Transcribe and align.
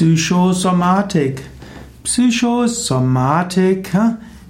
Psychosomatik. 0.00 1.42
Psychosomatik 2.04 3.90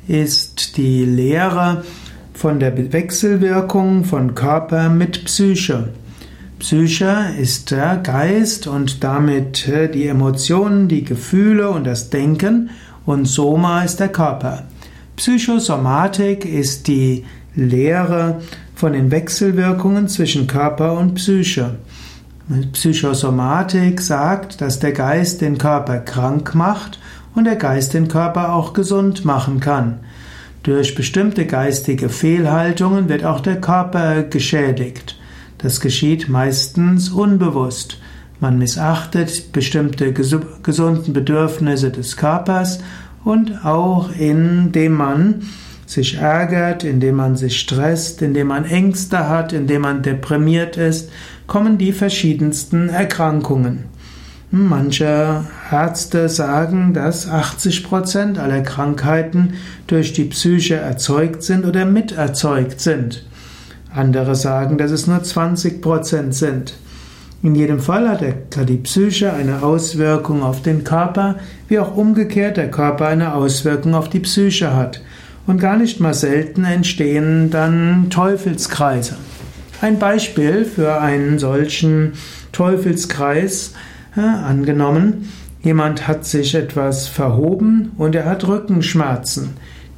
ist 0.07 0.77
die 0.77 1.05
Lehre 1.05 1.83
von 2.33 2.61
der 2.61 2.93
Wechselwirkung 2.93 4.05
von 4.05 4.37
Körper 4.37 4.89
mit 4.89 5.25
Psyche. 5.25 5.89
Psyche 6.61 7.35
ist 7.37 7.73
der 7.73 7.97
Geist 7.97 8.69
und 8.69 9.03
damit 9.03 9.69
die 9.93 10.07
Emotionen, 10.07 10.87
die 10.87 11.03
Gefühle 11.03 11.71
und 11.71 11.83
das 11.83 12.11
Denken 12.11 12.71
und 13.05 13.25
Soma 13.25 13.83
ist 13.83 13.99
der 13.99 14.11
Körper. 14.11 14.69
Psychosomatik 15.17 16.45
ist 16.45 16.87
die 16.87 17.25
Lehre 17.57 18.41
von 18.77 18.93
den 18.93 19.11
Wechselwirkungen 19.11 20.07
zwischen 20.07 20.47
Körper 20.47 20.97
und 20.97 21.17
Psyche. 21.17 21.75
Psychosomatik 22.73 24.01
sagt, 24.01 24.61
dass 24.61 24.81
der 24.81 24.93
Geist 24.93 25.41
den 25.41 25.57
Körper 25.57 25.99
krank 25.99 26.55
macht 26.55 26.99
und 27.35 27.45
der 27.45 27.57
Geist 27.57 27.95
den 27.95 28.09
Körper 28.09 28.53
auch 28.53 28.73
gesund 28.73 29.25
machen 29.25 29.61
kann. 29.61 30.01
Durch 30.65 30.95
bestimmte 30.95 31.47
geistige 31.47 32.09
Fehlhaltungen 32.09 33.09
wird 33.09 33.25
auch 33.25 33.41
der 33.41 33.61
Körper 33.61 34.25
geschädigt. 34.25 35.17
Das 35.59 35.81
geschieht 35.81 36.29
meistens 36.29 37.11
unbewusst. 37.11 37.99
Man 38.41 38.59
missachtet 38.59 39.53
bestimmte 39.53 40.13
gesunden 40.13 41.13
Bedürfnisse 41.13 41.91
des 41.91 42.17
Körpers 42.17 42.81
und 43.25 43.65
auch 43.65 44.11
indem 44.19 44.95
man 44.95 45.43
sich 45.87 46.17
ärgert, 46.17 46.85
indem 46.85 47.17
man 47.17 47.37
sich 47.37 47.59
stresst, 47.59 48.23
indem 48.23 48.49
man 48.49 48.65
Ängste 48.65 49.29
hat, 49.29 49.53
indem 49.53 49.83
man 49.83 50.03
deprimiert 50.03 50.77
ist, 50.77 51.11
kommen 51.51 51.79
die 51.79 51.91
verschiedensten 51.91 52.89
Erkrankungen. 52.91 53.87
Manche 54.53 55.45
Ärzte 55.73 56.29
sagen, 56.29 56.95
dass 56.95 57.29
80 57.29 57.83
Prozent 57.83 58.39
aller 58.39 58.61
Krankheiten 58.61 59.55
durch 59.89 60.13
die 60.13 60.27
Psyche 60.27 60.77
erzeugt 60.77 61.43
sind 61.43 61.67
oder 61.67 61.87
miterzeugt 61.87 62.81
sind. 62.81 63.27
Andere 63.93 64.37
sagen, 64.37 64.79
dass 64.79 64.93
es 64.93 65.09
nur 65.09 65.25
20 65.25 65.83
Prozent 65.83 66.37
sind. 66.37 66.75
In 67.43 67.57
jedem 67.57 67.81
Fall 67.81 68.09
hat 68.09 68.23
die 68.69 68.77
Psyche 68.77 69.33
eine 69.33 69.65
Auswirkung 69.65 70.45
auf 70.45 70.63
den 70.63 70.85
Körper, 70.85 71.35
wie 71.67 71.81
auch 71.81 71.97
umgekehrt 71.97 72.59
der 72.59 72.71
Körper 72.71 73.09
eine 73.09 73.35
Auswirkung 73.35 73.97
auf 73.97 74.09
die 74.09 74.21
Psyche 74.21 74.77
hat. 74.77 75.03
Und 75.49 75.61
gar 75.61 75.77
nicht 75.77 75.99
mal 75.99 76.15
selten 76.15 76.63
entstehen 76.63 77.51
dann 77.51 78.07
Teufelskreise. 78.09 79.17
Ein 79.81 79.99
Beispiel 79.99 80.67
für 80.67 81.01
einen 81.01 81.39
solchen 81.39 82.13
Teufelskreis 82.53 83.73
ja, 84.15 84.43
angenommen, 84.43 85.33
jemand 85.63 86.07
hat 86.07 86.27
sich 86.27 86.55
etwas 86.55 87.09
verhoben 87.09 87.93
und 87.97 88.15
er 88.15 88.27
hat 88.27 88.47
Rückenschmerzen. 88.47 89.55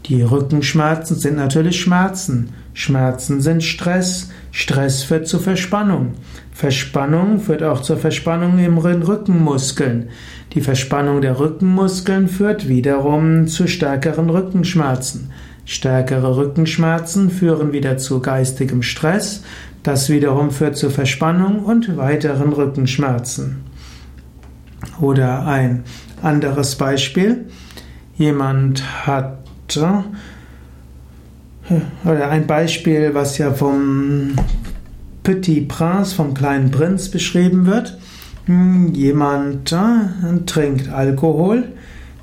Die 0.06 0.22
Rückenschmerzen 0.22 1.16
sind 1.16 1.34
natürlich 1.34 1.80
Schmerzen. 1.80 2.50
Schmerzen 2.74 3.40
sind 3.40 3.64
Stress. 3.64 4.30
Stress 4.52 5.02
führt 5.02 5.26
zu 5.26 5.40
Verspannung. 5.40 6.12
Verspannung 6.52 7.40
führt 7.40 7.64
auch 7.64 7.82
zur 7.82 7.96
Verspannung 7.96 8.60
im 8.60 8.78
Rückenmuskeln. 8.78 10.10
Die 10.52 10.60
Verspannung 10.60 11.22
der 11.22 11.40
Rückenmuskeln 11.40 12.28
führt 12.28 12.68
wiederum 12.68 13.48
zu 13.48 13.66
stärkeren 13.66 14.30
Rückenschmerzen. 14.30 15.30
Stärkere 15.64 16.36
Rückenschmerzen 16.36 17.30
führen 17.30 17.72
wieder 17.72 17.96
zu 17.96 18.20
geistigem 18.20 18.82
Stress. 18.82 19.42
Das 19.82 20.08
wiederum 20.08 20.50
führt 20.50 20.76
zu 20.76 20.90
Verspannung 20.90 21.64
und 21.64 21.96
weiteren 21.96 22.52
Rückenschmerzen. 22.52 23.64
Oder 25.00 25.46
ein 25.46 25.84
anderes 26.22 26.76
Beispiel. 26.76 27.46
Jemand 28.16 29.06
hat 29.06 29.38
oder 32.04 32.28
ein 32.28 32.46
Beispiel, 32.46 33.14
was 33.14 33.38
ja 33.38 33.52
vom 33.52 34.34
Petit 35.22 35.68
Prince, 35.68 36.14
vom 36.14 36.34
kleinen 36.34 36.70
Prinz 36.70 37.08
beschrieben 37.08 37.66
wird. 37.66 37.98
Hm, 38.46 38.92
jemand 38.94 39.74
trinkt 40.46 40.88
Alkohol. 40.90 41.68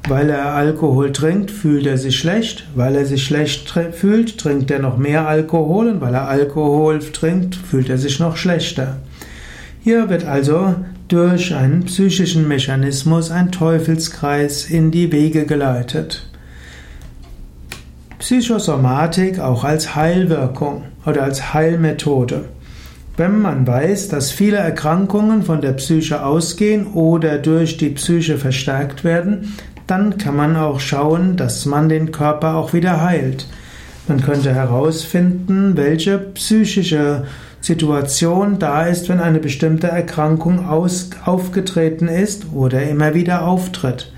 Weil 0.07 0.29
er 0.29 0.53
Alkohol 0.53 1.11
trinkt, 1.11 1.51
fühlt 1.51 1.85
er 1.85 1.97
sich 1.97 2.17
schlecht. 2.17 2.67
Weil 2.75 2.95
er 2.95 3.05
sich 3.05 3.23
schlecht 3.23 3.69
fühlt, 3.91 4.37
trinkt 4.37 4.71
er 4.71 4.79
noch 4.79 4.97
mehr 4.97 5.27
Alkohol. 5.27 5.89
Und 5.89 6.01
weil 6.01 6.13
er 6.13 6.27
Alkohol 6.27 6.99
trinkt, 6.99 7.55
fühlt 7.55 7.89
er 7.89 7.97
sich 7.97 8.19
noch 8.19 8.37
schlechter. 8.37 8.97
Hier 9.81 10.09
wird 10.09 10.25
also 10.25 10.75
durch 11.07 11.55
einen 11.55 11.85
psychischen 11.85 12.47
Mechanismus 12.47 13.31
ein 13.31 13.51
Teufelskreis 13.51 14.69
in 14.69 14.91
die 14.91 15.11
Wege 15.11 15.45
geleitet. 15.45 16.27
Psychosomatik 18.19 19.39
auch 19.39 19.63
als 19.63 19.95
Heilwirkung 19.95 20.83
oder 21.05 21.23
als 21.23 21.53
Heilmethode. 21.53 22.45
Wenn 23.17 23.41
man 23.41 23.65
weiß, 23.65 24.09
dass 24.09 24.31
viele 24.31 24.57
Erkrankungen 24.57 25.43
von 25.43 25.61
der 25.61 25.73
Psyche 25.73 26.23
ausgehen 26.23 26.87
oder 26.87 27.37
durch 27.37 27.77
die 27.77 27.89
Psyche 27.89 28.37
verstärkt 28.37 29.03
werden, 29.03 29.55
dann 29.89 30.17
kann 30.17 30.35
man 30.35 30.55
auch 30.55 30.79
schauen, 30.79 31.35
dass 31.35 31.65
man 31.65 31.89
den 31.89 32.11
Körper 32.11 32.55
auch 32.55 32.73
wieder 32.73 33.01
heilt. 33.01 33.47
Man 34.07 34.21
könnte 34.21 34.53
herausfinden, 34.53 35.75
welche 35.75 36.17
psychische 36.17 37.25
Situation 37.61 38.59
da 38.59 38.85
ist, 38.85 39.09
wenn 39.09 39.19
eine 39.19 39.39
bestimmte 39.39 39.87
Erkrankung 39.87 40.67
aus, 40.67 41.09
aufgetreten 41.25 42.07
ist 42.07 42.47
oder 42.53 42.83
immer 42.83 43.13
wieder 43.13 43.45
auftritt. 43.45 44.11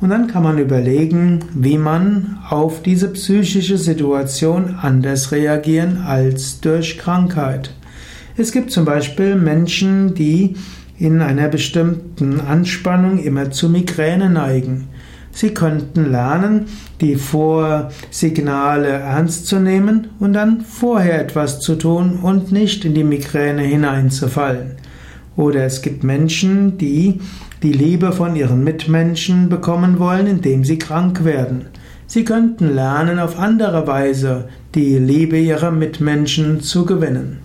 Und 0.00 0.10
dann 0.10 0.28
kann 0.28 0.42
man 0.42 0.58
überlegen, 0.58 1.40
wie 1.54 1.76
man 1.76 2.38
auf 2.48 2.82
diese 2.82 3.08
psychische 3.08 3.78
Situation 3.78 4.76
anders 4.80 5.32
reagieren 5.32 6.04
als 6.06 6.60
durch 6.60 6.98
Krankheit. 6.98 7.74
Es 8.36 8.52
gibt 8.52 8.70
zum 8.70 8.84
Beispiel 8.84 9.34
Menschen, 9.34 10.14
die 10.14 10.54
in 10.98 11.20
einer 11.20 11.48
bestimmten 11.48 12.40
Anspannung 12.40 13.18
immer 13.18 13.50
zu 13.50 13.68
Migräne 13.68 14.30
neigen. 14.30 14.88
Sie 15.30 15.50
könnten 15.50 16.10
lernen, 16.10 16.66
die 17.00 17.16
Vorsignale 17.16 18.88
ernst 18.88 19.46
zu 19.46 19.60
nehmen 19.60 20.08
und 20.18 20.32
dann 20.32 20.62
vorher 20.62 21.20
etwas 21.20 21.60
zu 21.60 21.76
tun 21.76 22.18
und 22.22 22.50
nicht 22.50 22.84
in 22.84 22.94
die 22.94 23.04
Migräne 23.04 23.62
hineinzufallen. 23.62 24.72
Oder 25.36 25.64
es 25.64 25.82
gibt 25.82 26.02
Menschen, 26.02 26.78
die 26.78 27.20
die 27.62 27.72
Liebe 27.72 28.12
von 28.12 28.34
ihren 28.36 28.64
Mitmenschen 28.64 29.48
bekommen 29.48 29.98
wollen, 29.98 30.26
indem 30.26 30.64
sie 30.64 30.78
krank 30.78 31.24
werden. 31.24 31.66
Sie 32.06 32.24
könnten 32.24 32.74
lernen, 32.74 33.18
auf 33.18 33.38
andere 33.38 33.86
Weise 33.86 34.48
die 34.74 34.98
Liebe 34.98 35.38
ihrer 35.38 35.70
Mitmenschen 35.70 36.60
zu 36.60 36.86
gewinnen. 36.86 37.38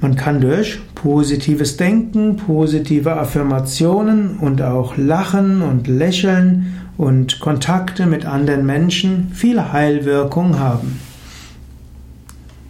Man 0.00 0.16
kann 0.16 0.40
durch 0.40 0.80
positives 1.02 1.76
Denken, 1.76 2.36
positive 2.36 3.16
Affirmationen 3.16 4.38
und 4.38 4.62
auch 4.62 4.96
Lachen 4.96 5.62
und 5.62 5.86
Lächeln 5.86 6.74
und 6.96 7.38
Kontakte 7.38 8.06
mit 8.06 8.26
anderen 8.26 8.66
Menschen 8.66 9.30
viel 9.32 9.72
Heilwirkung 9.72 10.58
haben. 10.58 10.98